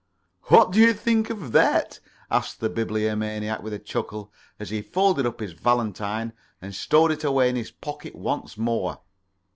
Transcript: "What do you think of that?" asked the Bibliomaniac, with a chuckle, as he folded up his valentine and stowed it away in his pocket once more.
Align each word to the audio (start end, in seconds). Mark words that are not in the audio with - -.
"What 0.45 0.71
do 0.71 0.79
you 0.79 0.95
think 0.95 1.29
of 1.29 1.51
that?" 1.51 1.99
asked 2.31 2.59
the 2.59 2.71
Bibliomaniac, 2.71 3.61
with 3.61 3.71
a 3.71 3.77
chuckle, 3.77 4.33
as 4.59 4.71
he 4.71 4.81
folded 4.81 5.27
up 5.27 5.39
his 5.39 5.53
valentine 5.53 6.33
and 6.59 6.73
stowed 6.73 7.11
it 7.11 7.23
away 7.23 7.49
in 7.49 7.55
his 7.55 7.69
pocket 7.69 8.15
once 8.15 8.57
more. 8.57 9.01